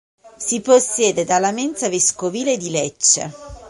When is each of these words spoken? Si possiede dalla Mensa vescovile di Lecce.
Si 0.39 0.61
possiede 0.61 1.25
dalla 1.25 1.51
Mensa 1.51 1.87
vescovile 1.87 2.57
di 2.57 2.71
Lecce. 2.71 3.31